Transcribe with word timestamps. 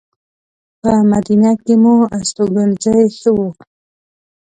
په 0.79 0.91
مدینه 1.11 1.51
کې 1.63 1.75
مو 1.81 1.95
استوګنځی 2.17 2.99
ښه 3.17 3.31
و. 3.35 3.37